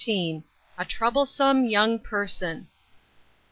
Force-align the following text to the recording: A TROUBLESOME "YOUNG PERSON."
A 0.79 0.83
TROUBLESOME 0.87 1.65
"YOUNG 1.65 1.99
PERSON." 1.99 2.65